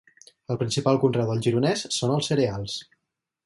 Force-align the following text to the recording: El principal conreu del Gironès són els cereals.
El 0.53 0.57
principal 0.61 0.97
conreu 1.03 1.29
del 1.31 1.45
Gironès 1.49 1.87
són 1.99 2.17
els 2.17 2.33
cereals. 2.33 2.83